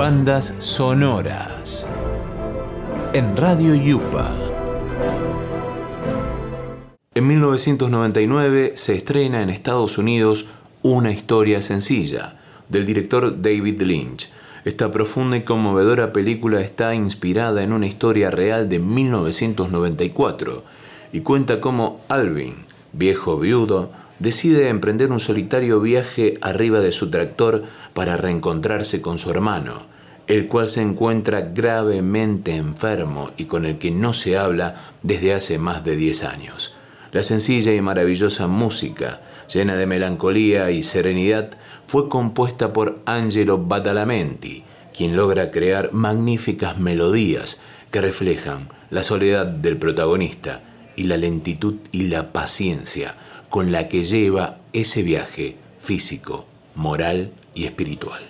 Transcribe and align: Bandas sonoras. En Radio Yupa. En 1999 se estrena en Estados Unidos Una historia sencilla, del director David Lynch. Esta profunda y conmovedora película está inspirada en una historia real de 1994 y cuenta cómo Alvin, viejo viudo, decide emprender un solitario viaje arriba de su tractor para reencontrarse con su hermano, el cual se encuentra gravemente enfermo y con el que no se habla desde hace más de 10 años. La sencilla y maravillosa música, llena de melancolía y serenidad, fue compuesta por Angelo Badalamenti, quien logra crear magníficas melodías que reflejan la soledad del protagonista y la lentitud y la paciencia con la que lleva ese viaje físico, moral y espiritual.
Bandas 0.00 0.54
sonoras. 0.56 1.86
En 3.12 3.36
Radio 3.36 3.74
Yupa. 3.74 4.34
En 7.14 7.26
1999 7.26 8.72
se 8.76 8.96
estrena 8.96 9.42
en 9.42 9.50
Estados 9.50 9.98
Unidos 9.98 10.46
Una 10.80 11.12
historia 11.12 11.60
sencilla, 11.60 12.40
del 12.70 12.86
director 12.86 13.42
David 13.42 13.82
Lynch. 13.82 14.30
Esta 14.64 14.90
profunda 14.90 15.36
y 15.36 15.42
conmovedora 15.42 16.14
película 16.14 16.62
está 16.62 16.94
inspirada 16.94 17.62
en 17.62 17.74
una 17.74 17.86
historia 17.86 18.30
real 18.30 18.70
de 18.70 18.78
1994 18.78 20.64
y 21.12 21.20
cuenta 21.20 21.60
cómo 21.60 22.00
Alvin, 22.08 22.64
viejo 22.94 23.38
viudo, 23.38 23.90
decide 24.20 24.68
emprender 24.68 25.10
un 25.10 25.18
solitario 25.18 25.80
viaje 25.80 26.38
arriba 26.42 26.78
de 26.80 26.92
su 26.92 27.10
tractor 27.10 27.64
para 27.94 28.16
reencontrarse 28.16 29.00
con 29.02 29.18
su 29.18 29.30
hermano, 29.30 29.86
el 30.28 30.46
cual 30.46 30.68
se 30.68 30.82
encuentra 30.82 31.40
gravemente 31.40 32.54
enfermo 32.54 33.32
y 33.36 33.46
con 33.46 33.66
el 33.66 33.78
que 33.78 33.90
no 33.90 34.14
se 34.14 34.38
habla 34.38 34.92
desde 35.02 35.34
hace 35.34 35.58
más 35.58 35.82
de 35.82 35.96
10 35.96 36.24
años. 36.24 36.76
La 37.10 37.24
sencilla 37.24 37.74
y 37.74 37.80
maravillosa 37.80 38.46
música, 38.46 39.22
llena 39.52 39.74
de 39.74 39.86
melancolía 39.86 40.70
y 40.70 40.84
serenidad, 40.84 41.50
fue 41.86 42.08
compuesta 42.08 42.72
por 42.72 43.00
Angelo 43.06 43.58
Badalamenti, 43.58 44.62
quien 44.96 45.16
logra 45.16 45.50
crear 45.50 45.92
magníficas 45.92 46.78
melodías 46.78 47.60
que 47.90 48.00
reflejan 48.00 48.68
la 48.90 49.02
soledad 49.02 49.46
del 49.46 49.78
protagonista 49.78 50.60
y 50.94 51.04
la 51.04 51.16
lentitud 51.16 51.76
y 51.90 52.04
la 52.04 52.32
paciencia 52.32 53.16
con 53.50 53.72
la 53.72 53.88
que 53.88 54.04
lleva 54.04 54.60
ese 54.72 55.02
viaje 55.02 55.56
físico, 55.80 56.46
moral 56.76 57.32
y 57.52 57.64
espiritual. 57.64 58.29